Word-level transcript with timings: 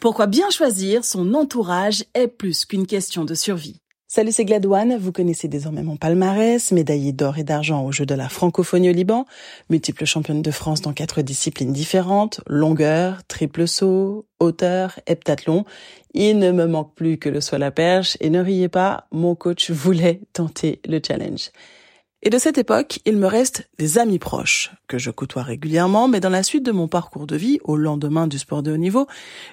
Pourquoi 0.00 0.26
bien 0.26 0.48
choisir 0.48 1.04
son 1.04 1.34
entourage 1.34 2.04
est 2.14 2.26
plus 2.26 2.64
qu'une 2.64 2.86
question 2.86 3.26
de 3.26 3.34
survie. 3.34 3.82
Salut, 4.08 4.32
c'est 4.32 4.46
Gladouane. 4.46 4.96
Vous 4.96 5.12
connaissez 5.12 5.46
désormais 5.46 5.82
mon 5.82 5.98
palmarès, 5.98 6.72
médaillé 6.72 7.12
d'or 7.12 7.36
et 7.36 7.44
d'argent 7.44 7.84
au 7.84 7.92
jeu 7.92 8.06
de 8.06 8.14
la 8.14 8.30
francophonie 8.30 8.88
au 8.88 8.94
Liban, 8.94 9.26
multiple 9.68 10.06
championne 10.06 10.40
de 10.40 10.50
France 10.50 10.80
dans 10.80 10.94
quatre 10.94 11.20
disciplines 11.20 11.74
différentes, 11.74 12.40
longueur, 12.46 13.22
triple 13.28 13.68
saut, 13.68 14.24
hauteur, 14.40 14.98
heptathlon. 15.06 15.66
Il 16.14 16.38
ne 16.38 16.50
me 16.50 16.66
manque 16.66 16.94
plus 16.94 17.18
que 17.18 17.28
le 17.28 17.42
soit 17.42 17.58
la 17.58 17.70
perche 17.70 18.16
et 18.20 18.30
ne 18.30 18.40
riez 18.40 18.70
pas, 18.70 19.06
mon 19.12 19.34
coach 19.34 19.70
voulait 19.70 20.22
tenter 20.32 20.80
le 20.88 20.98
challenge. 21.06 21.50
Et 22.22 22.28
de 22.28 22.36
cette 22.36 22.58
époque, 22.58 23.00
il 23.06 23.16
me 23.16 23.26
reste 23.26 23.68
des 23.78 23.96
amis 23.96 24.18
proches, 24.18 24.72
que 24.88 24.98
je 24.98 25.10
côtoie 25.10 25.42
régulièrement, 25.42 26.06
mais 26.06 26.20
dans 26.20 26.28
la 26.28 26.42
suite 26.42 26.66
de 26.66 26.72
mon 26.72 26.86
parcours 26.86 27.26
de 27.26 27.36
vie, 27.36 27.60
au 27.64 27.76
lendemain 27.76 28.26
du 28.26 28.38
sport 28.38 28.62
de 28.62 28.72
haut 28.72 28.76
niveau, 28.76 29.06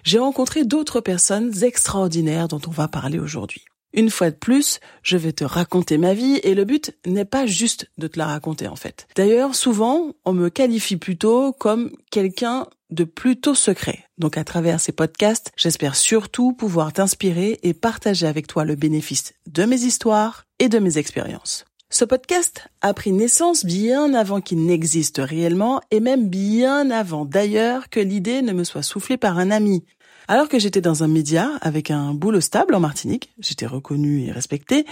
j'ai 0.03 0.19
rencontré 0.19 0.65
d'autres 0.65 0.99
personnes 0.99 1.63
extraordinaires 1.63 2.49
dont 2.49 2.59
on 2.67 2.71
va 2.71 2.89
parler 2.89 3.19
aujourd'hui. 3.19 3.63
Une 3.93 4.09
fois 4.09 4.31
de 4.31 4.35
plus, 4.35 4.81
je 5.01 5.15
vais 5.15 5.31
te 5.31 5.45
raconter 5.45 5.97
ma 5.97 6.13
vie 6.13 6.41
et 6.43 6.55
le 6.55 6.65
but 6.65 6.91
n'est 7.05 7.23
pas 7.23 7.45
juste 7.45 7.89
de 7.97 8.07
te 8.07 8.19
la 8.19 8.25
raconter 8.25 8.67
en 8.67 8.75
fait. 8.75 9.07
D'ailleurs, 9.15 9.55
souvent, 9.55 10.11
on 10.25 10.33
me 10.33 10.49
qualifie 10.49 10.97
plutôt 10.97 11.53
comme 11.53 11.91
quelqu'un 12.11 12.67
de 12.89 13.05
plutôt 13.05 13.55
secret. 13.55 14.03
Donc 14.17 14.37
à 14.37 14.43
travers 14.43 14.81
ces 14.81 14.91
podcasts, 14.91 15.51
j'espère 15.55 15.95
surtout 15.95 16.51
pouvoir 16.51 16.91
t'inspirer 16.91 17.59
et 17.63 17.73
partager 17.73 18.27
avec 18.27 18.47
toi 18.47 18.65
le 18.65 18.75
bénéfice 18.75 19.33
de 19.47 19.63
mes 19.63 19.81
histoires 19.81 20.43
et 20.59 20.67
de 20.67 20.79
mes 20.79 20.97
expériences. 20.97 21.65
Ce 21.89 22.03
podcast 22.03 22.67
a 22.81 22.93
pris 22.93 23.13
naissance 23.13 23.63
bien 23.63 24.13
avant 24.13 24.41
qu'il 24.41 24.65
n'existe 24.65 25.21
réellement 25.23 25.79
et 25.89 26.01
même 26.01 26.27
bien 26.27 26.91
avant 26.91 27.23
d'ailleurs 27.23 27.89
que 27.89 28.01
l'idée 28.01 28.41
ne 28.41 28.51
me 28.51 28.65
soit 28.65 28.83
soufflée 28.83 29.15
par 29.15 29.39
un 29.39 29.51
ami. 29.51 29.85
Alors 30.27 30.49
que 30.49 30.59
j'étais 30.59 30.81
dans 30.81 31.05
un 31.05 31.07
média 31.07 31.49
avec 31.61 31.89
un 31.89 32.13
boulot 32.13 32.41
stable 32.41 32.75
en 32.75 32.81
Martinique, 32.81 33.31
j'étais 33.39 33.65
reconnue 33.65 34.25
et 34.25 34.33
respectée, 34.33 34.85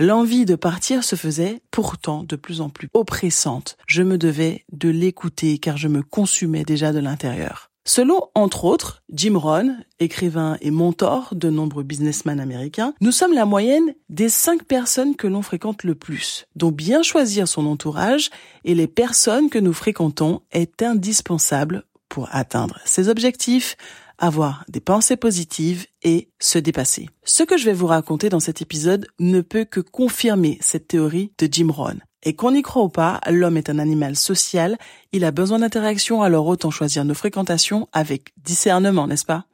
l'envie 0.00 0.44
de 0.44 0.56
partir 0.56 1.04
se 1.04 1.14
faisait 1.14 1.62
pourtant 1.70 2.24
de 2.24 2.34
plus 2.34 2.60
en 2.60 2.68
plus 2.68 2.88
oppressante. 2.94 3.76
Je 3.86 4.02
me 4.02 4.18
devais 4.18 4.64
de 4.72 4.88
l'écouter 4.88 5.58
car 5.58 5.76
je 5.76 5.86
me 5.86 6.02
consumais 6.02 6.64
déjà 6.64 6.92
de 6.92 6.98
l'intérieur. 6.98 7.69
Selon, 7.92 8.28
entre 8.36 8.66
autres, 8.66 9.02
Jim 9.12 9.36
Rohn, 9.36 9.84
écrivain 9.98 10.56
et 10.60 10.70
mentor 10.70 11.30
de 11.32 11.50
nombreux 11.50 11.82
businessmen 11.82 12.38
américains, 12.38 12.94
nous 13.00 13.10
sommes 13.10 13.32
la 13.32 13.46
moyenne 13.46 13.96
des 14.08 14.28
cinq 14.28 14.62
personnes 14.62 15.16
que 15.16 15.26
l'on 15.26 15.42
fréquente 15.42 15.82
le 15.82 15.96
plus. 15.96 16.46
Donc 16.54 16.76
bien 16.76 17.02
choisir 17.02 17.48
son 17.48 17.66
entourage 17.66 18.30
et 18.64 18.76
les 18.76 18.86
personnes 18.86 19.50
que 19.50 19.58
nous 19.58 19.72
fréquentons 19.72 20.42
est 20.52 20.82
indispensable 20.82 21.82
pour 22.08 22.28
atteindre 22.30 22.78
ses 22.84 23.08
objectifs, 23.08 23.76
avoir 24.18 24.64
des 24.68 24.78
pensées 24.78 25.16
positives 25.16 25.88
et 26.04 26.28
se 26.38 26.60
dépasser. 26.60 27.08
Ce 27.24 27.42
que 27.42 27.58
je 27.58 27.64
vais 27.64 27.72
vous 27.72 27.88
raconter 27.88 28.28
dans 28.28 28.38
cet 28.38 28.62
épisode 28.62 29.08
ne 29.18 29.40
peut 29.40 29.64
que 29.64 29.80
confirmer 29.80 30.58
cette 30.60 30.86
théorie 30.86 31.32
de 31.38 31.48
Jim 31.50 31.72
Rohn. 31.72 32.00
Et 32.22 32.34
qu'on 32.34 32.54
y 32.54 32.62
croit 32.62 32.82
ou 32.82 32.88
pas, 32.88 33.20
l'homme 33.30 33.56
est 33.56 33.70
un 33.70 33.78
animal 33.78 34.16
social, 34.16 34.76
il 35.12 35.24
a 35.24 35.30
besoin 35.30 35.60
d'interaction, 35.60 36.22
alors 36.22 36.46
autant 36.46 36.70
choisir 36.70 37.04
nos 37.04 37.14
fréquentations 37.14 37.88
avec 37.92 38.32
discernement, 38.44 39.06
n'est-ce 39.06 39.24
pas? 39.24 39.46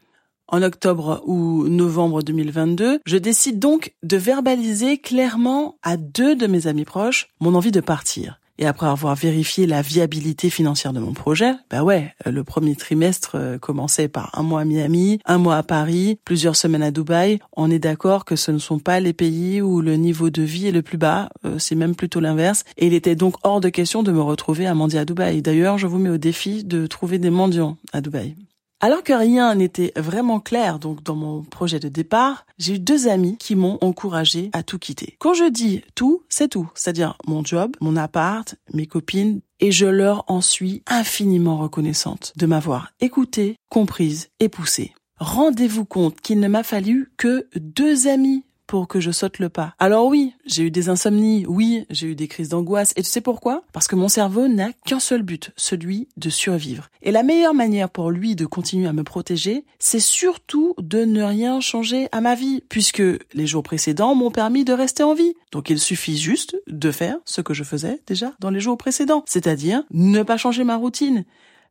En 0.49 0.63
octobre 0.63 1.23
ou 1.27 1.67
novembre 1.69 2.23
2022, 2.23 3.01
je 3.05 3.17
décide 3.17 3.59
donc 3.59 3.95
de 4.03 4.17
verbaliser 4.17 4.99
clairement 4.99 5.77
à 5.83 5.97
deux 5.97 6.37
de 6.37 6.47
mes 6.47 6.67
amis 6.69 6.85
proches 6.85 7.29
mon 7.41 7.55
envie 7.55 7.73
de 7.73 7.81
partir. 7.81 8.39
Et 8.59 8.67
après 8.67 8.87
avoir 8.87 9.15
vérifié 9.15 9.67
la 9.67 9.83
viabilité 9.83 10.51
financière 10.51 10.93
de 10.93 11.01
mon 11.01 11.13
projet, 11.13 11.53
bah 11.71 11.83
ouais, 11.83 12.15
euh, 12.27 12.31
le 12.31 12.45
premier 12.45 12.75
trimestre 12.75 13.33
euh, 13.35 13.59
commençait 13.59 14.09
par 14.09 14.31
un 14.39 14.43
mois 14.43 14.63
à 14.63 14.65
Miami, 14.65 15.19
un 15.27 15.39
mois 15.39 15.57
à 15.57 15.63
Paris, 15.63 16.19
plusieurs 16.25 16.57
semaines 16.57 16.83
à 16.83 16.91
Dubaï. 16.91 17.39
On 17.57 17.71
est 17.71 17.79
d'accord 17.79 18.25
que 18.25 18.37
ce 18.37 18.51
ne 18.51 18.59
sont 18.59 18.79
pas 18.79 19.01
les 19.01 19.13
pays 19.13 19.61
où 19.61 19.81
le 19.81 19.97
niveau 19.97 20.31
de 20.31 20.43
vie 20.43 20.69
est 20.69 20.73
le 20.73 20.83
plus 20.83 20.99
bas, 20.99 21.29
euh, 21.45 21.59
c'est 21.59 21.75
même 21.75 21.95
plutôt 21.95 22.21
l'inverse. 22.21 22.65
Et 22.79 22.87
il 22.87 22.95
était 22.95 23.17
donc 23.17 23.35
hors 23.43 23.61
de 23.61 23.69
question 23.69 24.03
de 24.03 24.13
me 24.13 24.23
retrouver 24.23 24.67
à 24.67 24.75
mendier 24.75 25.01
à 25.01 25.05
Dubaï. 25.05 25.43
D'ailleurs, 25.43 25.79
je 25.79 25.87
vous 25.87 25.99
mets 25.99 26.11
au 26.11 26.19
défi 26.19 26.65
de 26.65 26.87
trouver 26.87 27.19
des 27.19 27.31
mendiants 27.31 27.77
à 27.93 28.01
Dubaï. 28.01 28.35
Alors 28.79 29.03
que 29.03 29.15
rien 29.15 29.55
n'était 29.55 29.93
vraiment 29.97 30.39
clair 30.39 30.79
donc 30.79 31.03
dans 31.03 31.15
mon 31.15 31.43
projet 31.43 31.81
de 31.81 31.89
départ, 31.89 32.45
j'ai 32.59 32.75
eu 32.75 32.79
deux 32.79 33.09
amis 33.09 33.39
qui 33.39 33.57
m'ont 33.57 33.79
encouragé 33.81 34.51
à 34.53 34.63
tout 34.63 34.79
quitter. 34.79 35.17
Quand 35.19 35.33
je 35.33 35.51
dis 35.51 35.83
tout, 35.95 36.25
c'est 36.29 36.49
tout, 36.49 36.69
c'est-à-dire 36.75 37.17
mon 37.27 37.43
job, 37.43 37.75
mon 37.81 37.97
appart, 37.97 38.55
mes 38.75 38.87
copines, 38.87 39.41
et 39.61 39.73
je 39.73 39.87
leur 39.87 40.25
en 40.29 40.43
suis 40.43 40.83
infiniment 40.87 41.57
reconnaissante 41.57 42.35
de 42.37 42.45
m'avoir 42.45 42.93
écoutée, 43.01 43.57
comprise 43.71 44.29
et 44.41 44.51
poussée. 44.51 44.93
Rendez-vous 45.19 45.87
compte 45.87 46.21
qu'il 46.21 46.41
ne 46.41 46.49
m'a 46.49 46.63
fallu 46.63 47.11
que 47.17 47.49
deux 47.57 48.07
amis 48.07 48.45
pour 48.67 48.89
que 48.89 49.01
je 49.01 49.11
saute 49.11 49.39
le 49.39 49.49
pas. 49.49 49.75
Alors 49.79 50.07
oui, 50.07 50.35
j'ai 50.45 50.65
eu 50.65 50.71
des 50.71 50.89
insomnies, 50.89 51.45
oui, 51.47 51.87
j'ai 51.91 52.09
eu 52.09 52.15
des 52.15 52.29
crises 52.29 52.49
d'angoisse, 52.49 52.93
et 52.97 53.03
tu 53.03 53.09
sais 53.09 53.21
pourquoi? 53.21 53.63
Parce 53.73 53.89
que 53.89 53.97
mon 53.97 54.09
cerveau 54.09 54.49
n'a 54.49 54.73
qu'un 54.85 55.01
seul 55.01 55.23
but, 55.23 55.53
celui 55.57 56.09
de 56.17 56.31
survivre. 56.31 56.89
Et 57.03 57.13
la 57.13 57.23
meilleure 57.23 57.55
manière 57.55 57.91
pour 57.91 58.11
lui 58.11 58.37
de 58.37 58.47
continuer 58.47 58.87
à 58.89 58.93
me 58.93 59.05
protéger, 59.05 59.65
c'est 59.79 60.01
surtout 60.01 60.75
de 60.79 61.05
ne 61.05 61.23
rien 61.23 61.61
changer 61.61 62.09
à 62.13 62.21
ma 62.21 62.35
vie, 62.35 62.63
puisque 62.69 63.03
les 63.35 63.47
jours 63.47 63.63
précédents 63.63 64.15
m'ont 64.15 64.31
permis 64.31 64.65
de 64.65 64.73
rester 64.73 65.03
en 65.03 65.15
vie. 65.15 65.35
Donc 65.53 65.71
il 65.71 65.79
suffit 65.79 66.17
juste 66.17 66.57
de 66.67 66.91
faire 66.91 67.17
ce 67.25 67.41
que 67.41 67.55
je 67.55 67.65
faisais 67.65 68.01
déjà 68.07 68.33
dans 68.41 68.51
les 68.51 68.61
jours 68.61 68.77
précédents, 68.77 69.25
c'est-à-dire 69.27 69.83
ne 69.93 70.23
pas 70.23 70.37
changer 70.37 70.65
ma 70.65 70.77
routine, 70.77 71.25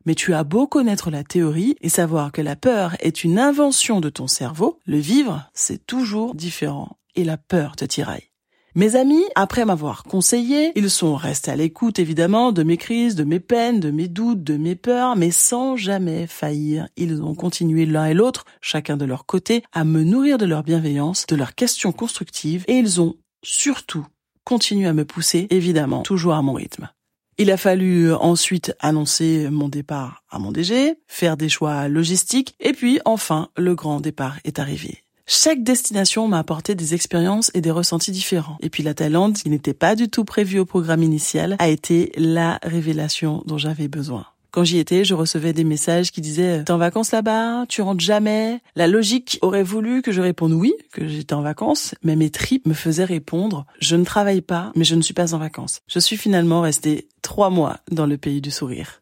mais 0.05 0.15
tu 0.15 0.33
as 0.33 0.43
beau 0.43 0.67
connaître 0.67 1.09
la 1.11 1.23
théorie 1.23 1.75
et 1.81 1.89
savoir 1.89 2.31
que 2.31 2.41
la 2.41 2.55
peur 2.55 2.95
est 2.99 3.23
une 3.23 3.39
invention 3.39 4.01
de 4.01 4.09
ton 4.09 4.27
cerveau, 4.27 4.79
le 4.85 4.97
vivre, 4.97 5.49
c'est 5.53 5.85
toujours 5.85 6.35
différent 6.35 6.97
et 7.15 7.23
la 7.23 7.37
peur 7.37 7.75
te 7.75 7.85
tiraille. 7.85 8.29
Mes 8.77 8.97
amis, 8.97 9.23
après 9.35 9.63
m'avoir 9.63 10.03
conseillé, 10.03 10.73
ils 10.75 10.89
sont 10.89 11.15
restés 11.15 11.49
à 11.49 11.55
l'écoute 11.55 11.97
évidemment 11.97 12.51
de 12.51 12.61
mes 12.61 12.75
crises, 12.75 13.15
de 13.15 13.23
mes 13.23 13.39
peines, 13.39 13.79
de 13.79 13.89
mes 13.89 14.09
doutes, 14.09 14.43
de 14.43 14.57
mes 14.57 14.75
peurs, 14.75 15.15
mais 15.15 15.31
sans 15.31 15.77
jamais 15.77 16.27
faillir. 16.27 16.89
Ils 16.97 17.23
ont 17.23 17.35
continué 17.35 17.85
l'un 17.85 18.07
et 18.07 18.13
l'autre, 18.13 18.43
chacun 18.59 18.97
de 18.97 19.05
leur 19.05 19.25
côté, 19.25 19.63
à 19.71 19.85
me 19.85 20.03
nourrir 20.03 20.37
de 20.37 20.45
leur 20.45 20.63
bienveillance, 20.63 21.25
de 21.25 21.37
leurs 21.37 21.55
questions 21.55 21.93
constructives, 21.93 22.65
et 22.67 22.73
ils 22.73 22.99
ont 22.99 23.15
surtout 23.43 24.05
continué 24.43 24.87
à 24.87 24.93
me 24.93 25.05
pousser, 25.05 25.47
évidemment, 25.51 26.01
toujours 26.01 26.33
à 26.33 26.41
mon 26.41 26.51
rythme. 26.51 26.89
Il 27.37 27.51
a 27.51 27.57
fallu 27.57 28.11
euh, 28.11 28.17
ensuite 28.17 28.73
annoncer 28.79 29.49
mon 29.49 29.67
départ 29.67 30.23
à 30.29 30.39
mon 30.39 30.51
DG, 30.51 30.95
faire 31.07 31.35
des 31.35 31.49
choix 31.49 31.89
logistiques, 31.89 32.55
et 32.61 32.71
puis 32.71 32.99
enfin, 33.03 33.49
le 33.57 33.75
grand 33.75 33.99
départ 33.99 34.37
est 34.45 34.57
arrivé. 34.57 35.03
Chaque 35.27 35.63
destination 35.63 36.27
m'a 36.27 36.39
apporté 36.39 36.75
des 36.75 36.93
expériences 36.93 37.51
et 37.53 37.61
des 37.61 37.71
ressentis 37.71 38.11
différents. 38.11 38.57
Et 38.61 38.69
puis 38.69 38.83
la 38.83 38.93
Thaïlande, 38.93 39.35
qui 39.37 39.49
n'était 39.49 39.73
pas 39.73 39.95
du 39.95 40.07
tout 40.07 40.23
prévue 40.23 40.59
au 40.59 40.65
programme 40.65 41.03
initial, 41.03 41.55
a 41.59 41.67
été 41.67 42.11
la 42.15 42.59
révélation 42.63 43.43
dont 43.47 43.57
j'avais 43.57 43.87
besoin. 43.87 44.27
Quand 44.55 44.63
j'y 44.63 44.77
étais, 44.77 45.03
je 45.03 45.15
recevais 45.15 45.51
des 45.51 45.65
messages 45.65 46.13
qui 46.13 46.21
disaient 46.21 46.63
"T'es 46.63 46.71
en 46.71 46.77
vacances 46.77 47.11
là-bas 47.11 47.65
Tu 47.67 47.81
rentres 47.81 47.99
jamais 47.99 48.61
La 48.77 48.87
logique 48.87 49.37
aurait 49.41 49.63
voulu 49.63 50.01
que 50.01 50.13
je 50.13 50.21
réponde 50.21 50.53
oui, 50.53 50.73
que 50.93 51.05
j'étais 51.09 51.33
en 51.33 51.41
vacances, 51.41 51.93
mais 52.03 52.15
mes 52.15 52.29
tripes 52.29 52.65
me 52.65 52.73
faisaient 52.73 53.03
répondre 53.03 53.65
"Je 53.81 53.97
ne 53.97 54.05
travaille 54.05 54.39
pas, 54.39 54.71
mais 54.73 54.85
je 54.85 54.95
ne 54.95 55.01
suis 55.01 55.13
pas 55.13 55.33
en 55.33 55.39
vacances." 55.39 55.81
Je 55.89 55.99
suis 55.99 56.15
finalement 56.15 56.61
restée 56.61 57.09
trois 57.21 57.49
mois 57.49 57.79
dans 57.91 58.05
le 58.05 58.17
pays 58.17 58.39
du 58.39 58.49
sourire. 58.49 59.01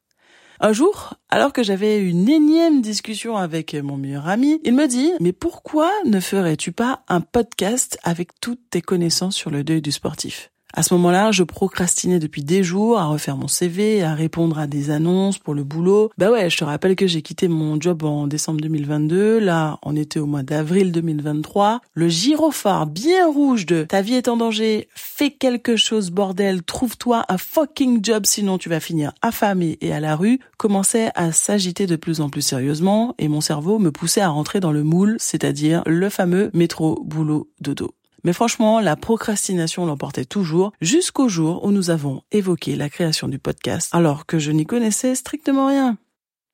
Un 0.59 0.73
jour, 0.73 1.13
alors 1.29 1.53
que 1.53 1.61
j'avais 1.61 1.99
une 1.99 2.29
énième 2.29 2.81
discussion 2.81 3.37
avec 3.37 3.75
mon 3.75 3.95
meilleur 3.95 4.27
ami, 4.27 4.59
il 4.63 4.73
me 4.73 4.87
dit 4.87 5.11
"Mais 5.19 5.33
pourquoi 5.33 5.91
ne 6.07 6.19
ferais-tu 6.19 6.71
pas 6.71 7.03
un 7.09 7.21
podcast 7.21 7.99
avec 8.01 8.29
toutes 8.41 8.71
tes 8.71 8.81
connaissances 8.81 9.35
sur 9.35 9.51
le 9.51 9.63
deuil 9.63 9.83
du 9.83 9.91
sportif? 9.91 10.49
À 10.73 10.81
ce 10.81 10.93
moment-là, 10.95 11.31
je 11.31 11.43
procrastinais 11.43 12.17
depuis 12.17 12.43
des 12.43 12.63
jours 12.63 12.97
à 12.97 13.05
refaire 13.05 13.37
mon 13.37 13.47
CV, 13.47 14.01
à 14.01 14.15
répondre 14.15 14.57
à 14.57 14.65
des 14.65 14.89
annonces 14.89 15.37
pour 15.37 15.53
le 15.53 15.63
boulot. 15.63 16.09
Bah 16.17 16.31
ouais, 16.31 16.49
je 16.49 16.57
te 16.57 16.63
rappelle 16.63 16.95
que 16.95 17.05
j'ai 17.05 17.21
quitté 17.21 17.47
mon 17.47 17.79
job 17.79 18.03
en 18.03 18.25
décembre 18.25 18.59
2022. 18.61 19.37
Là, 19.37 19.77
on 19.83 19.95
était 19.95 20.19
au 20.19 20.25
mois 20.25 20.41
d'avril 20.41 20.91
2023. 20.91 21.81
Le 21.93 22.09
gyrophare 22.09 22.87
bien 22.87 23.29
rouge 23.29 23.67
de 23.67 23.83
ta 23.83 24.01
vie 24.01 24.15
est 24.15 24.27
en 24.27 24.37
danger, 24.37 24.89
fais 24.95 25.29
quelque 25.29 25.75
chose 25.75 26.09
bordel, 26.09 26.63
trouve-toi 26.63 27.23
un 27.29 27.37
fucking 27.37 28.03
job 28.03 28.25
sinon 28.25 28.57
tu 28.57 28.69
vas 28.69 28.79
finir 28.79 29.13
affamé 29.21 29.77
et 29.81 29.93
à 29.93 29.99
la 29.99 30.15
rue 30.15 30.39
commençait 30.57 31.11
à 31.13 31.31
s'agiter 31.31 31.85
de 31.85 31.95
plus 31.95 32.19
en 32.19 32.29
plus 32.29 32.41
sérieusement 32.41 33.13
et 33.19 33.27
mon 33.27 33.41
cerveau 33.41 33.77
me 33.77 33.91
poussait 33.91 34.21
à 34.21 34.29
rentrer 34.29 34.59
dans 34.59 34.71
le 34.71 34.83
moule, 34.83 35.17
c'est-à-dire 35.19 35.83
le 35.85 36.09
fameux 36.09 36.49
métro 36.53 36.99
boulot 37.03 37.49
dodo. 37.61 37.93
Mais 38.23 38.33
franchement, 38.33 38.79
la 38.79 38.95
procrastination 38.95 39.85
l'emportait 39.85 40.25
toujours 40.25 40.71
jusqu'au 40.81 41.27
jour 41.27 41.63
où 41.65 41.71
nous 41.71 41.89
avons 41.89 42.21
évoqué 42.31 42.75
la 42.75 42.89
création 42.89 43.27
du 43.27 43.39
podcast 43.39 43.89
alors 43.93 44.25
que 44.25 44.39
je 44.39 44.51
n'y 44.51 44.65
connaissais 44.65 45.15
strictement 45.15 45.67
rien. 45.67 45.97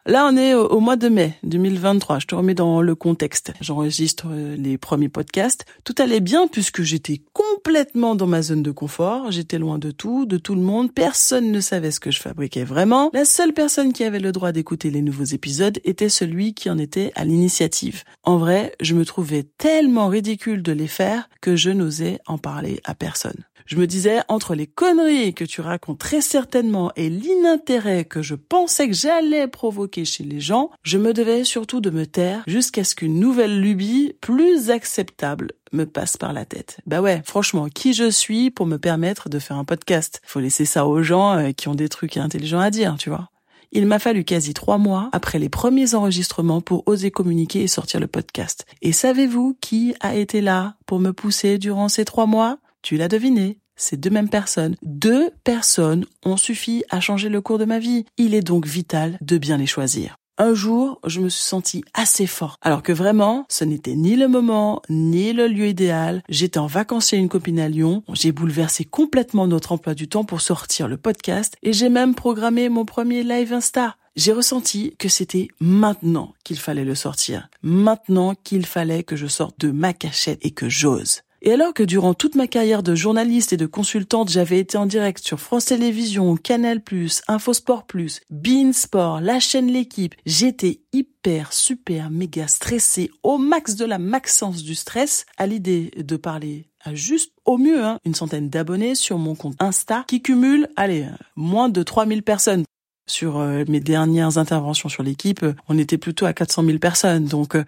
Là, 0.10 0.28
on 0.28 0.36
est 0.38 0.56
au, 0.56 0.80
mois 0.80 0.96
de 0.96 1.08
mai 1.08 1.36
2023. 1.44 2.18
Je 2.18 2.26
te 2.26 2.34
remets 2.34 2.56
dans 2.56 2.82
le 2.82 2.96
contexte. 2.96 3.54
J'enregistre 3.62 4.26
euh, 4.32 4.56
les 4.56 4.80
premiers 4.80 5.08
podcasts. 5.08 5.66
Tout 5.84 5.94
allait 6.00 6.20
bien 6.20 6.48
puisque 6.48 6.82
j'étais 6.82 7.22
complètement 7.32 8.16
dans 8.16 8.26
ma 8.26 8.42
zone 8.42 8.64
de 8.64 8.72
confort. 8.72 9.30
J'étais 9.30 9.60
loin 9.60 9.78
de 9.78 9.92
tout, 9.92 10.26
de 10.26 10.38
tout 10.38 10.56
le 10.56 10.62
monde. 10.62 10.92
Personne 10.96 11.52
ne 11.52 11.60
savait 11.60 11.92
ce 11.92 12.00
que 12.00 12.10
je 12.10 12.20
fabriquais 12.20 12.64
vraiment. 12.64 13.12
La 13.14 13.24
seule 13.24 13.54
personne 13.54 13.94
qui 13.94 14.04
avait 14.04 14.20
le 14.20 14.32
droit 14.32 14.52
d'écouter 14.52 14.90
les 14.90 15.04
nouveaux 15.04 15.26
épisodes 15.26 15.80
était 15.84 16.10
celui 16.10 16.56
qui 16.56 16.72
en 16.72 16.80
était 16.80 17.12
à 17.14 17.24
l'initiative. 17.24 18.04
En 18.24 18.38
vrai, 18.38 18.74
je 18.82 18.96
me 18.96 19.06
trouvais 19.06 19.44
tellement 19.60 20.08
ridicule 20.08 20.64
de 20.64 20.72
les 20.72 20.88
faire 20.88 21.30
que 21.40 21.56
je 21.56 21.70
n'osais 21.70 22.18
en 22.26 22.40
parler 22.40 22.82
à 22.84 22.96
personne. 22.96 23.46
Je 23.70 23.76
me 23.76 23.86
disais, 23.86 24.22
entre 24.30 24.56
les 24.56 24.66
conneries 24.66 25.36
que 25.36 25.46
tu 25.46 25.62
racontes 25.62 26.00
très 26.00 26.22
certainement 26.22 26.92
et 26.96 27.08
l'inintérêt 27.08 28.04
que 28.04 28.24
je 28.24 28.34
pensais 28.34 28.88
que 28.88 28.96
j'allais 28.96 29.48
provoquer 29.48 30.06
chez 30.06 30.24
les 30.24 30.40
gens, 30.40 30.72
je 30.82 30.98
me 30.98 31.14
devais 31.14 31.44
surtout 31.44 31.80
de 31.80 31.92
me 31.92 32.08
taire 32.08 32.42
jusqu'à 32.48 32.84
ce 32.84 32.96
qu'une 32.96 33.20
nouvelle 33.20 33.62
lubie 33.62 34.14
plus 34.22 34.72
acceptable 34.72 35.52
me 35.72 35.84
passe 35.84 36.18
par 36.18 36.34
la 36.34 36.46
tête. 36.46 36.80
Bah 36.88 37.00
ouais, 37.00 37.22
franchement, 37.24 37.68
qui 37.70 37.94
je 37.94 38.10
suis 38.10 38.50
pour 38.50 38.66
me 38.66 38.78
permettre 38.78 39.30
de 39.30 39.38
faire 39.38 39.58
un 39.58 39.66
podcast? 39.66 40.20
Faut 40.26 40.40
laisser 40.40 40.66
ça 40.66 40.88
aux 40.88 41.04
gens 41.04 41.38
euh, 41.38 41.52
qui 41.52 41.68
ont 41.68 41.76
des 41.76 41.90
trucs 41.90 42.18
intelligents 42.18 42.60
à 42.60 42.72
dire, 42.72 42.96
tu 42.98 43.10
vois. 43.10 43.30
Il 43.72 43.86
m'a 43.86 44.00
fallu 44.00 44.24
quasi 44.24 44.56
trois 44.56 44.80
mois 44.80 45.10
après 45.12 45.38
les 45.38 45.50
premiers 45.50 45.94
enregistrements 45.94 46.62
pour 46.62 46.88
oser 46.88 47.12
communiquer 47.12 47.62
et 47.62 47.68
sortir 47.68 48.00
le 48.00 48.08
podcast. 48.08 48.66
Et 48.82 48.94
savez-vous 48.94 49.60
qui 49.62 49.94
a 50.00 50.16
été 50.16 50.42
là 50.42 50.74
pour 50.88 51.00
me 51.00 51.14
pousser 51.14 51.60
durant 51.60 51.88
ces 51.88 52.04
trois 52.04 52.26
mois? 52.26 52.58
Tu 52.82 52.98
l'as 52.98 53.08
deviné, 53.08 53.60
ces 53.76 53.98
deux 53.98 54.10
mêmes 54.10 54.30
personnes. 54.30 54.76
Deux 54.82 55.32
personnes 55.44 56.06
ont 56.24 56.38
suffi 56.38 56.84
à 56.90 57.00
changer 57.00 57.30
le 57.30 57.42
cours 57.42 57.58
de 57.58 57.66
ma 57.66 57.80
vie. 57.80 58.06
Il 58.18 58.34
est 58.34 58.42
donc 58.42 58.66
vital 58.66 59.18
de 59.22 59.38
bien 59.38 59.58
les 59.58 59.68
choisir. 59.68 60.18
Un 60.42 60.54
jour, 60.54 61.02
je 61.06 61.20
me 61.20 61.28
suis 61.28 61.44
sentie 61.44 61.84
assez 61.94 62.26
fort, 62.26 62.56
alors 62.62 62.82
que 62.82 62.94
vraiment, 62.94 63.46
ce 63.50 63.66
n'était 63.66 63.96
ni 63.96 64.16
le 64.16 64.30
moment, 64.30 64.82
ni 64.90 65.34
le 65.34 65.48
lieu 65.48 65.68
idéal. 65.68 66.24
J'étais 66.30 66.60
en 66.60 66.66
vacances 66.66 67.10
chez 67.10 67.18
une 67.18 67.28
copine 67.28 67.60
à 67.60 67.68
Lyon. 67.68 68.04
J'ai 68.14 68.32
bouleversé 68.32 68.86
complètement 68.86 69.48
notre 69.48 69.74
emploi 69.74 69.96
du 69.96 70.08
temps 70.08 70.24
pour 70.24 70.40
sortir 70.40 70.88
le 70.88 70.96
podcast 70.96 71.58
et 71.62 71.74
j'ai 71.74 71.90
même 71.90 72.16
programmé 72.16 72.70
mon 72.70 72.86
premier 72.86 73.24
live 73.24 73.52
Insta. 73.52 73.98
J'ai 74.16 74.32
ressenti 74.32 74.96
que 74.98 75.10
c'était 75.10 75.50
maintenant 75.60 76.34
qu'il 76.46 76.58
fallait 76.58 76.86
le 76.86 76.96
sortir. 76.96 77.50
Maintenant 77.62 78.34
qu'il 78.34 78.66
fallait 78.66 79.04
que 79.04 79.18
je 79.18 79.28
sorte 79.28 79.60
de 79.60 79.72
ma 79.72 79.92
cachette 79.92 80.40
et 80.42 80.52
que 80.52 80.70
j'ose. 80.70 81.22
Et 81.42 81.54
alors 81.54 81.74
que 81.74 81.84
durant 81.84 82.14
toute 82.14 82.36
ma 82.36 82.48
carrière 82.48 82.84
de 82.84 82.96
journaliste 82.96 83.54
et 83.54 83.58
de 83.58 83.66
consultante, 83.66 84.30
j'avais 84.30 84.60
été 84.60 84.78
en 84.78 84.86
direct 84.86 85.24
sur 85.24 85.40
France 85.40 85.66
Télévisions, 85.66 86.36
Canal+, 86.36 86.82
Infosport+, 87.28 87.86
Beansport, 88.30 89.22
la 89.22 89.40
chaîne 89.40 89.72
L'équipe, 89.72 90.16
j'étais 90.26 90.82
hyper, 90.92 91.54
super, 91.54 92.10
méga 92.10 92.48
stressée, 92.48 93.10
au 93.24 93.38
max 93.38 93.76
de 93.76 93.86
la 93.86 94.00
maxence 94.00 94.64
du 94.64 94.76
stress, 94.76 95.26
à 95.38 95.48
l'idée 95.48 95.92
de 95.96 96.18
parler 96.18 96.66
à 96.84 96.94
juste 96.96 97.32
au 97.46 97.58
mieux 97.58 97.84
hein, 97.84 98.00
une 98.06 98.16
centaine 98.16 98.50
d'abonnés 98.50 98.96
sur 98.96 99.18
mon 99.18 99.36
compte 99.36 99.56
Insta 99.60 100.06
qui 100.08 100.22
cumule, 100.22 100.68
allez, 100.76 101.06
moins 101.36 101.70
de 101.70 101.84
3000 101.84 102.24
personnes. 102.24 102.64
Sur 103.08 103.40
euh, 103.40 103.64
mes 103.68 103.80
dernières 103.80 104.38
interventions 104.38 104.90
sur 104.90 105.04
l'équipe, 105.04 105.46
on 105.68 105.78
était 105.78 105.98
plutôt 105.98 106.26
à 106.26 106.34
400 106.34 106.64
000 106.66 106.78
personnes. 106.80 107.26
Donc, 107.26 107.56
euh, 107.56 107.66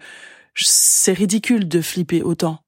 c'est 0.54 1.12
ridicule 1.12 1.68
de 1.68 1.80
flipper 1.80 2.22
autant. 2.22 2.60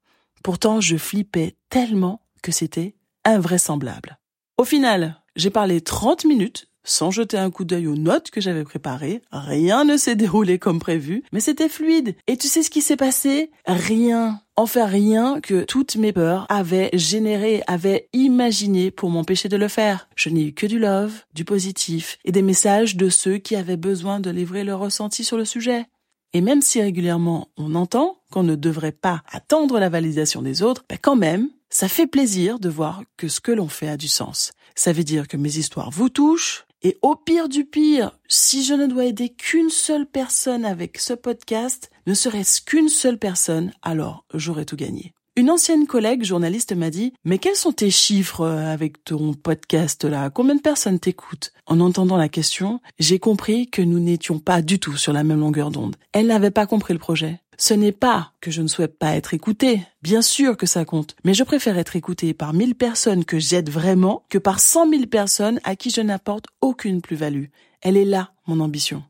Pourtant, 0.45 0.79
je 0.79 0.95
flippais 0.95 1.55
tellement 1.71 2.21
que 2.43 2.51
c'était 2.51 2.93
invraisemblable. 3.23 4.19
Au 4.59 4.63
final, 4.63 5.19
j'ai 5.35 5.49
parlé 5.49 5.81
30 5.81 6.25
minutes 6.25 6.67
sans 6.83 7.09
jeter 7.09 7.39
un 7.39 7.49
coup 7.49 7.65
d'œil 7.65 7.87
aux 7.87 7.95
notes 7.95 8.29
que 8.29 8.41
j'avais 8.41 8.63
préparées. 8.63 9.23
Rien 9.31 9.85
ne 9.85 9.97
s'est 9.97 10.15
déroulé 10.15 10.59
comme 10.59 10.77
prévu, 10.77 11.23
mais 11.31 11.39
c'était 11.39 11.67
fluide. 11.67 12.15
Et 12.27 12.37
tu 12.37 12.47
sais 12.47 12.61
ce 12.61 12.69
qui 12.69 12.81
s'est 12.81 12.95
passé? 12.95 13.49
Rien. 13.65 14.39
Enfin 14.55 14.85
rien 14.85 15.41
que 15.41 15.63
toutes 15.63 15.95
mes 15.95 16.13
peurs 16.13 16.45
avaient 16.47 16.91
généré, 16.93 17.63
avaient 17.65 18.07
imaginé 18.13 18.91
pour 18.91 19.09
m'empêcher 19.09 19.49
de 19.49 19.57
le 19.57 19.67
faire. 19.67 20.07
Je 20.15 20.29
n'ai 20.29 20.43
eu 20.43 20.53
que 20.53 20.67
du 20.67 20.77
love, 20.77 21.23
du 21.33 21.43
positif 21.43 22.19
et 22.23 22.31
des 22.31 22.43
messages 22.43 22.95
de 22.95 23.09
ceux 23.09 23.39
qui 23.39 23.55
avaient 23.55 23.77
besoin 23.77 24.19
de 24.19 24.29
livrer 24.29 24.63
leur 24.63 24.79
ressenti 24.79 25.23
sur 25.23 25.37
le 25.37 25.45
sujet. 25.45 25.87
Et 26.35 26.41
même 26.41 26.61
si 26.61 26.81
régulièrement 26.81 27.47
on 27.55 27.75
entend 27.75 28.17
qu'on 28.29 28.43
ne 28.43 28.55
devrait 28.55 28.91
pas 28.91 29.23
attendre 29.31 29.79
la 29.79 29.87
validation 29.87 30.41
des 30.41 30.63
autres, 30.63 30.83
ben 30.89 30.97
quand 31.01 31.15
même, 31.15 31.49
ça 31.69 31.87
fait 31.87 32.07
plaisir 32.07 32.59
de 32.59 32.67
voir 32.67 33.03
que 33.15 33.29
ce 33.29 33.39
que 33.39 33.53
l'on 33.53 33.69
fait 33.69 33.87
a 33.87 33.95
du 33.95 34.09
sens. 34.09 34.51
Ça 34.75 34.91
veut 34.91 35.05
dire 35.05 35.29
que 35.29 35.37
mes 35.37 35.55
histoires 35.55 35.91
vous 35.91 36.09
touchent, 36.09 36.65
et 36.81 36.97
au 37.01 37.15
pire 37.15 37.47
du 37.47 37.63
pire, 37.63 38.11
si 38.27 38.65
je 38.65 38.73
ne 38.73 38.85
dois 38.85 39.05
aider 39.05 39.29
qu'une 39.29 39.69
seule 39.69 40.05
personne 40.05 40.65
avec 40.65 40.97
ce 40.97 41.13
podcast, 41.13 41.89
ne 42.05 42.13
serait-ce 42.13 42.61
qu'une 42.61 42.89
seule 42.89 43.17
personne, 43.17 43.71
alors 43.81 44.25
j'aurais 44.33 44.65
tout 44.65 44.75
gagné. 44.75 45.13
Une 45.37 45.51
ancienne 45.51 45.85
collègue 45.85 46.23
journaliste 46.23 46.73
m'a 46.73 46.89
dit 46.89 47.11
Mais 47.25 47.39
quels 47.39 47.57
sont 47.57 47.73
tes 47.73 47.91
chiffres 47.91 48.45
euh, 48.45 48.71
avec 48.71 49.03
ton 49.03 49.33
podcast 49.33 50.05
là? 50.05 50.29
Combien 50.29 50.55
de 50.55 50.61
personnes 50.61 50.97
t'écoutent? 50.97 51.51
En 51.65 51.81
entendant 51.81 52.15
la 52.15 52.29
question, 52.29 52.79
j'ai 52.99 53.19
compris 53.19 53.67
que 53.69 53.81
nous 53.81 53.99
n'étions 53.99 54.39
pas 54.39 54.61
du 54.61 54.79
tout 54.79 54.95
sur 54.95 55.11
la 55.11 55.25
même 55.25 55.41
longueur 55.41 55.71
d'onde. 55.71 55.97
Elle 56.13 56.27
n'avait 56.27 56.51
pas 56.51 56.65
compris 56.65 56.93
le 56.93 56.99
projet. 56.99 57.41
Ce 57.57 57.73
n'est 57.73 57.91
pas 57.91 58.31
que 58.39 58.49
je 58.49 58.61
ne 58.61 58.69
souhaite 58.69 58.97
pas 58.97 59.17
être 59.17 59.33
écoutée. 59.33 59.81
Bien 60.01 60.21
sûr 60.21 60.55
que 60.55 60.65
ça 60.65 60.85
compte. 60.85 61.17
Mais 61.25 61.33
je 61.33 61.43
préfère 61.43 61.77
être 61.77 61.97
écoutée 61.97 62.33
par 62.33 62.53
mille 62.53 62.75
personnes 62.75 63.25
que 63.25 63.37
j'aide 63.37 63.69
vraiment 63.69 64.23
que 64.29 64.37
par 64.37 64.61
cent 64.61 64.87
mille 64.87 65.09
personnes 65.09 65.59
à 65.65 65.75
qui 65.75 65.89
je 65.89 65.99
n'apporte 65.99 66.45
aucune 66.61 67.01
plus-value. 67.01 67.47
Elle 67.81 67.97
est 67.97 68.05
là, 68.05 68.31
mon 68.47 68.61
ambition. 68.61 69.03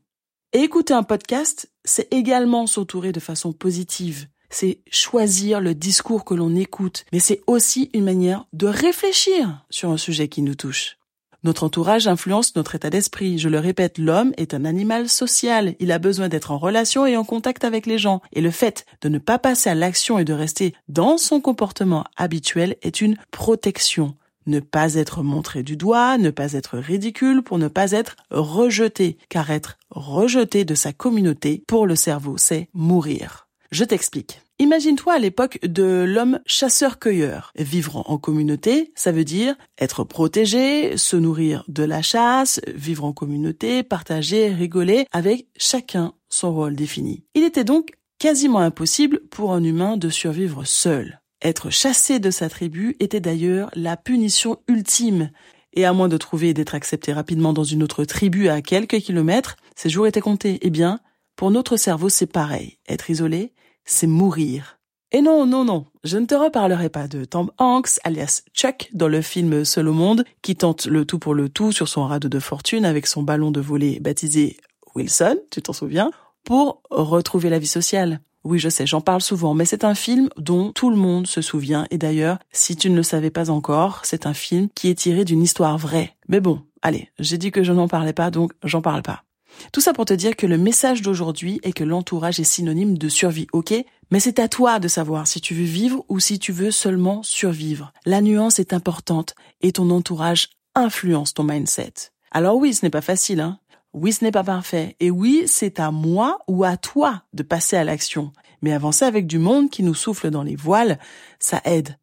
Et 0.52 0.58
écouter 0.58 0.92
un 0.92 1.04
podcast, 1.04 1.70
c'est 1.84 2.12
également 2.12 2.66
s'entourer 2.66 3.12
de 3.12 3.20
façon 3.20 3.52
positive 3.52 4.26
c'est 4.50 4.80
choisir 4.90 5.60
le 5.60 5.74
discours 5.74 6.24
que 6.24 6.34
l'on 6.34 6.54
écoute, 6.54 7.04
mais 7.12 7.18
c'est 7.18 7.42
aussi 7.46 7.90
une 7.94 8.04
manière 8.04 8.46
de 8.52 8.66
réfléchir 8.66 9.64
sur 9.70 9.90
un 9.90 9.96
sujet 9.96 10.28
qui 10.28 10.42
nous 10.42 10.54
touche. 10.54 10.98
Notre 11.46 11.62
entourage 11.62 12.08
influence 12.08 12.56
notre 12.56 12.74
état 12.74 12.90
d'esprit. 12.90 13.38
Je 13.38 13.48
le 13.48 13.60
répète, 13.60 13.98
l'homme 13.98 14.32
est 14.36 14.52
un 14.52 14.64
animal 14.64 15.08
social. 15.08 15.76
Il 15.78 15.92
a 15.92 16.00
besoin 16.00 16.28
d'être 16.28 16.50
en 16.50 16.58
relation 16.58 17.06
et 17.06 17.16
en 17.16 17.22
contact 17.22 17.62
avec 17.62 17.86
les 17.86 17.98
gens. 17.98 18.20
Et 18.32 18.40
le 18.40 18.50
fait 18.50 18.84
de 19.00 19.08
ne 19.08 19.18
pas 19.18 19.38
passer 19.38 19.70
à 19.70 19.76
l'action 19.76 20.18
et 20.18 20.24
de 20.24 20.32
rester 20.32 20.74
dans 20.88 21.18
son 21.18 21.40
comportement 21.40 22.02
habituel 22.16 22.74
est 22.82 23.00
une 23.00 23.16
protection. 23.30 24.16
Ne 24.46 24.58
pas 24.58 24.94
être 24.94 25.22
montré 25.22 25.62
du 25.62 25.76
doigt, 25.76 26.18
ne 26.18 26.30
pas 26.30 26.54
être 26.54 26.78
ridicule 26.78 27.42
pour 27.42 27.58
ne 27.58 27.68
pas 27.68 27.92
être 27.92 28.16
rejeté. 28.30 29.16
Car 29.28 29.48
être 29.52 29.78
rejeté 29.90 30.64
de 30.64 30.74
sa 30.74 30.92
communauté, 30.92 31.62
pour 31.68 31.86
le 31.86 31.94
cerveau, 31.94 32.38
c'est 32.38 32.68
mourir. 32.74 33.45
Je 33.70 33.84
t'explique. 33.84 34.42
Imagine-toi 34.58 35.14
à 35.14 35.18
l'époque 35.18 35.58
de 35.62 36.04
l'homme 36.06 36.40
chasseur-cueilleur. 36.46 37.52
Vivre 37.56 38.02
en 38.10 38.16
communauté, 38.16 38.92
ça 38.94 39.12
veut 39.12 39.24
dire 39.24 39.54
être 39.78 40.04
protégé, 40.04 40.96
se 40.96 41.16
nourrir 41.16 41.64
de 41.68 41.82
la 41.82 42.00
chasse, 42.00 42.60
vivre 42.66 43.04
en 43.04 43.12
communauté, 43.12 43.82
partager, 43.82 44.48
rigoler, 44.48 45.06
avec 45.12 45.46
chacun 45.56 46.14
son 46.28 46.54
rôle 46.54 46.74
défini. 46.74 47.24
Il 47.34 47.42
était 47.42 47.64
donc 47.64 47.92
quasiment 48.18 48.60
impossible 48.60 49.20
pour 49.30 49.52
un 49.52 49.62
humain 49.62 49.96
de 49.96 50.08
survivre 50.08 50.64
seul. 50.64 51.20
Être 51.42 51.68
chassé 51.70 52.18
de 52.18 52.30
sa 52.30 52.48
tribu 52.48 52.96
était 52.98 53.20
d'ailleurs 53.20 53.70
la 53.74 53.96
punition 53.96 54.58
ultime. 54.68 55.30
Et 55.74 55.84
à 55.84 55.92
moins 55.92 56.08
de 56.08 56.16
trouver 56.16 56.48
et 56.48 56.54
d'être 56.54 56.74
accepté 56.74 57.12
rapidement 57.12 57.52
dans 57.52 57.64
une 57.64 57.82
autre 57.82 58.04
tribu 58.04 58.48
à 58.48 58.62
quelques 58.62 59.00
kilomètres, 59.00 59.56
ses 59.74 59.90
jours 59.90 60.06
étaient 60.06 60.22
comptés. 60.22 60.58
Eh 60.62 60.70
bien, 60.70 61.00
pour 61.36 61.50
notre 61.50 61.76
cerveau, 61.76 62.08
c'est 62.08 62.26
pareil. 62.26 62.78
Être 62.88 63.10
isolé, 63.10 63.52
c'est 63.86 64.06
mourir. 64.06 64.78
Et 65.12 65.22
non, 65.22 65.46
non, 65.46 65.64
non, 65.64 65.86
je 66.04 66.18
ne 66.18 66.26
te 66.26 66.34
reparlerai 66.34 66.88
pas 66.88 67.06
de 67.08 67.24
Tom 67.24 67.50
Hanks, 67.58 68.00
alias 68.04 68.42
Chuck, 68.52 68.90
dans 68.92 69.08
le 69.08 69.22
film 69.22 69.64
Seul 69.64 69.88
au 69.88 69.92
monde, 69.92 70.24
qui 70.42 70.56
tente 70.56 70.86
le 70.86 71.04
tout 71.04 71.18
pour 71.18 71.32
le 71.32 71.48
tout 71.48 71.72
sur 71.72 71.88
son 71.88 72.06
radeau 72.06 72.28
de 72.28 72.40
fortune 72.40 72.84
avec 72.84 73.06
son 73.06 73.22
ballon 73.22 73.50
de 73.50 73.60
volée 73.60 74.00
baptisé 74.00 74.56
Wilson, 74.94 75.38
tu 75.50 75.62
t'en 75.62 75.72
souviens, 75.72 76.10
pour 76.44 76.82
retrouver 76.90 77.50
la 77.50 77.58
vie 77.58 77.66
sociale. 77.66 78.20
Oui, 78.44 78.58
je 78.58 78.68
sais, 78.68 78.86
j'en 78.86 79.00
parle 79.00 79.20
souvent, 79.20 79.54
mais 79.54 79.64
c'est 79.64 79.84
un 79.84 79.94
film 79.94 80.28
dont 80.36 80.72
tout 80.72 80.90
le 80.90 80.96
monde 80.96 81.26
se 81.26 81.40
souvient. 81.40 81.86
Et 81.90 81.98
d'ailleurs, 81.98 82.38
si 82.52 82.76
tu 82.76 82.90
ne 82.90 82.96
le 82.96 83.02
savais 83.02 83.30
pas 83.30 83.50
encore, 83.50 84.00
c'est 84.04 84.26
un 84.26 84.34
film 84.34 84.68
qui 84.74 84.88
est 84.88 84.94
tiré 84.94 85.24
d'une 85.24 85.42
histoire 85.42 85.78
vraie. 85.78 86.14
Mais 86.28 86.40
bon, 86.40 86.62
allez, 86.82 87.10
j'ai 87.18 87.38
dit 87.38 87.50
que 87.50 87.64
je 87.64 87.72
n'en 87.72 87.88
parlais 87.88 88.12
pas, 88.12 88.30
donc 88.30 88.52
j'en 88.62 88.82
parle 88.82 89.02
pas. 89.02 89.24
Tout 89.72 89.80
ça 89.80 89.92
pour 89.92 90.04
te 90.04 90.14
dire 90.14 90.36
que 90.36 90.46
le 90.46 90.58
message 90.58 91.02
d'aujourd'hui 91.02 91.60
est 91.62 91.72
que 91.72 91.84
l'entourage 91.84 92.40
est 92.40 92.44
synonyme 92.44 92.98
de 92.98 93.08
survie, 93.08 93.46
ok? 93.52 93.74
Mais 94.10 94.20
c'est 94.20 94.38
à 94.38 94.48
toi 94.48 94.78
de 94.78 94.88
savoir 94.88 95.26
si 95.26 95.40
tu 95.40 95.54
veux 95.54 95.64
vivre 95.64 96.04
ou 96.08 96.20
si 96.20 96.38
tu 96.38 96.52
veux 96.52 96.70
seulement 96.70 97.22
survivre. 97.22 97.92
La 98.04 98.20
nuance 98.20 98.58
est 98.58 98.72
importante 98.72 99.34
et 99.60 99.72
ton 99.72 99.90
entourage 99.90 100.50
influence 100.74 101.34
ton 101.34 101.44
mindset. 101.44 101.92
Alors 102.30 102.56
oui, 102.56 102.74
ce 102.74 102.84
n'est 102.84 102.90
pas 102.90 103.00
facile, 103.00 103.40
hein? 103.40 103.58
Oui, 103.92 104.12
ce 104.12 104.22
n'est 104.22 104.30
pas 104.30 104.44
parfait. 104.44 104.94
Et 105.00 105.10
oui, 105.10 105.44
c'est 105.46 105.80
à 105.80 105.90
moi 105.90 106.38
ou 106.48 106.64
à 106.64 106.76
toi 106.76 107.22
de 107.32 107.42
passer 107.42 107.76
à 107.76 107.84
l'action. 107.84 108.30
Mais 108.60 108.74
avancer 108.74 109.06
avec 109.06 109.26
du 109.26 109.38
monde 109.38 109.70
qui 109.70 109.82
nous 109.82 109.94
souffle 109.94 110.30
dans 110.30 110.42
les 110.42 110.56
voiles, 110.56 110.98
ça 111.38 111.62
aide. 111.64 111.96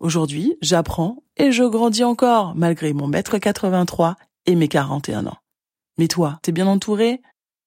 Aujourd'hui, 0.00 0.56
j'apprends 0.60 1.22
et 1.36 1.52
je 1.52 1.62
grandis 1.62 2.04
encore, 2.04 2.54
malgré 2.56 2.92
mon 2.92 3.06
mètre 3.06 3.38
83 3.38 4.16
et 4.46 4.56
mes 4.56 4.68
41 4.68 5.26
ans. 5.26 5.36
Mais 5.98 6.08
toi, 6.08 6.38
t'es 6.42 6.52
bien 6.52 6.66
entouré 6.66 7.20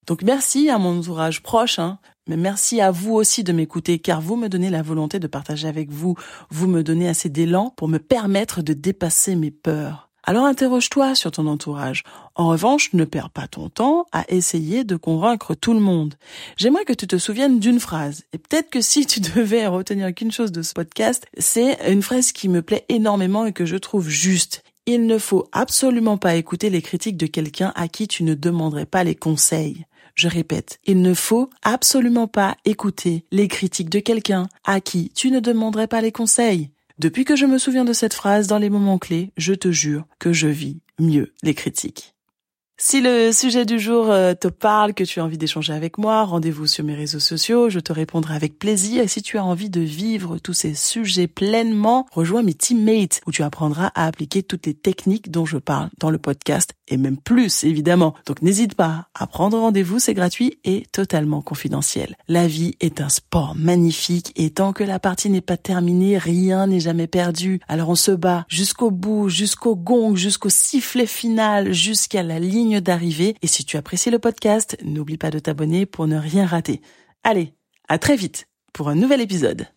Donc 0.07 0.21
merci 0.21 0.69
à 0.69 0.77
mon 0.77 0.99
entourage 0.99 1.41
proche, 1.41 1.79
hein, 1.79 1.99
mais 2.27 2.37
merci 2.37 2.79
à 2.79 2.91
vous 2.91 3.13
aussi 3.13 3.43
de 3.43 3.51
m'écouter 3.51 3.99
car 3.99 4.21
vous 4.21 4.35
me 4.35 4.49
donnez 4.49 4.69
la 4.69 4.83
volonté 4.83 5.19
de 5.19 5.27
partager 5.27 5.67
avec 5.67 5.89
vous, 5.89 6.15
vous 6.49 6.67
me 6.67 6.83
donnez 6.83 7.07
assez 7.07 7.29
d'élan 7.29 7.73
pour 7.75 7.87
me 7.87 7.97
permettre 7.97 8.61
de 8.61 8.73
dépasser 8.73 9.35
mes 9.35 9.51
peurs. 9.51 10.09
Alors 10.23 10.45
interroge-toi 10.45 11.15
sur 11.15 11.31
ton 11.31 11.47
entourage. 11.47 12.03
En 12.35 12.49
revanche, 12.49 12.93
ne 12.93 13.03
perds 13.03 13.31
pas 13.31 13.47
ton 13.47 13.69
temps 13.69 14.05
à 14.11 14.25
essayer 14.29 14.83
de 14.83 14.95
convaincre 14.95 15.55
tout 15.55 15.73
le 15.73 15.79
monde. 15.79 16.15
J'aimerais 16.55 16.85
que 16.85 16.93
tu 16.93 17.07
te 17.07 17.17
souviennes 17.17 17.59
d'une 17.59 17.79
phrase. 17.79 18.25
Et 18.31 18.37
peut-être 18.37 18.69
que 18.69 18.81
si 18.81 19.07
tu 19.07 19.19
devais 19.35 19.65
retenir 19.65 20.13
qu'une 20.13 20.31
chose 20.31 20.51
de 20.51 20.61
ce 20.61 20.73
podcast, 20.73 21.25
c'est 21.39 21.79
une 21.91 22.03
phrase 22.03 22.31
qui 22.31 22.47
me 22.47 22.61
plaît 22.61 22.85
énormément 22.89 23.47
et 23.47 23.53
que 23.53 23.65
je 23.65 23.77
trouve 23.77 24.07
juste. 24.07 24.61
Il 24.91 25.05
ne 25.05 25.19
faut 25.19 25.47
absolument 25.51 26.17
pas 26.17 26.35
écouter 26.35 26.71
les 26.71 26.81
critiques 26.81 27.15
de 27.15 27.27
quelqu'un 27.27 27.71
à 27.75 27.87
qui 27.87 28.07
tu 28.07 28.23
ne 28.23 28.33
demanderais 28.33 28.87
pas 28.87 29.03
les 29.03 29.13
conseils. 29.13 29.85
Je 30.15 30.27
répète, 30.27 30.79
il 30.83 31.03
ne 31.03 31.13
faut 31.13 31.51
absolument 31.61 32.25
pas 32.25 32.57
écouter 32.65 33.23
les 33.31 33.47
critiques 33.47 33.91
de 33.91 33.99
quelqu'un 33.99 34.49
à 34.65 34.81
qui 34.81 35.11
tu 35.13 35.29
ne 35.29 35.39
demanderais 35.39 35.85
pas 35.85 36.01
les 36.01 36.11
conseils. 36.11 36.71
Depuis 36.97 37.23
que 37.23 37.35
je 37.35 37.45
me 37.45 37.59
souviens 37.59 37.85
de 37.85 37.93
cette 37.93 38.15
phrase 38.15 38.47
dans 38.47 38.57
les 38.57 38.71
moments 38.71 38.97
clés, 38.97 39.29
je 39.37 39.53
te 39.53 39.71
jure 39.71 40.07
que 40.17 40.33
je 40.33 40.47
vis 40.47 40.79
mieux 40.97 41.33
les 41.43 41.53
critiques. 41.53 42.15
Si 42.81 43.01
le 43.01 43.33
sujet 43.33 43.65
du 43.65 43.77
jour 43.77 44.09
euh, 44.09 44.33
te 44.33 44.47
parle, 44.47 44.93
que 44.93 45.03
tu 45.03 45.19
as 45.19 45.25
envie 45.25 45.37
d'échanger 45.37 45.73
avec 45.73 45.97
moi, 45.97 46.23
rendez-vous 46.23 46.65
sur 46.65 46.85
mes 46.85 46.95
réseaux 46.95 47.19
sociaux, 47.19 47.69
je 47.69 47.81
te 47.81 47.91
répondrai 47.91 48.33
avec 48.35 48.57
plaisir. 48.57 49.03
Et 49.03 49.09
si 49.09 49.21
tu 49.21 49.37
as 49.37 49.43
envie 49.43 49.69
de 49.69 49.81
vivre 49.81 50.37
tous 50.37 50.53
ces 50.53 50.75
sujets 50.75 51.27
pleinement, 51.27 52.07
rejoins 52.13 52.41
mes 52.41 52.53
teammates 52.53 53.19
où 53.27 53.33
tu 53.33 53.43
apprendras 53.43 53.91
à 53.95 54.05
appliquer 54.05 54.43
toutes 54.43 54.65
les 54.65 54.73
techniques 54.73 55.29
dont 55.29 55.45
je 55.45 55.57
parle 55.57 55.89
dans 55.99 56.09
le 56.09 56.19
podcast 56.19 56.73
et 56.89 56.97
même 56.97 57.17
plus 57.17 57.63
évidemment. 57.63 58.13
Donc 58.25 58.41
n'hésite 58.41 58.75
pas 58.75 59.07
à 59.13 59.27
prendre 59.27 59.57
rendez-vous, 59.57 59.99
c'est 59.99 60.13
gratuit 60.13 60.59
et 60.63 60.85
totalement 60.91 61.41
confidentiel. 61.41 62.17
La 62.27 62.47
vie 62.47 62.75
est 62.81 63.01
un 63.01 63.09
sport 63.09 63.55
magnifique 63.55 64.33
et 64.35 64.49
tant 64.49 64.73
que 64.73 64.83
la 64.83 64.99
partie 64.99 65.29
n'est 65.29 65.41
pas 65.41 65.57
terminée, 65.57 66.17
rien 66.17 66.67
n'est 66.67 66.79
jamais 66.79 67.07
perdu. 67.07 67.59
Alors 67.67 67.89
on 67.89 67.95
se 67.95 68.11
bat 68.11 68.45
jusqu'au 68.49 68.91
bout, 68.91 69.29
jusqu'au 69.29 69.75
gong, 69.75 70.15
jusqu'au 70.15 70.49
sifflet 70.49 71.05
final, 71.05 71.71
jusqu'à 71.71 72.23
la 72.23 72.39
ligne 72.39 72.81
d'arrivée. 72.81 73.35
Et 73.41 73.47
si 73.47 73.63
tu 73.63 73.77
apprécies 73.77 74.11
le 74.11 74.19
podcast, 74.19 74.77
n'oublie 74.83 75.17
pas 75.17 75.31
de 75.31 75.39
t'abonner 75.39 75.85
pour 75.85 76.07
ne 76.07 76.17
rien 76.17 76.45
rater. 76.45 76.81
Allez, 77.23 77.53
à 77.87 77.97
très 77.97 78.15
vite 78.15 78.47
pour 78.73 78.89
un 78.89 78.95
nouvel 78.95 79.21
épisode. 79.21 79.69